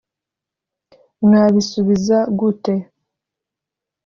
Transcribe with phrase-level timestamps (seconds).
[1.25, 2.73] Mwabisubiza gute